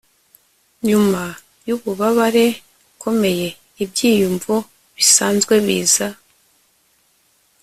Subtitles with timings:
[0.87, 1.23] nyuma
[1.67, 3.47] yububabare bukomeye
[3.83, 4.53] ibyiyumvo
[4.95, 6.09] bisanzwe biza-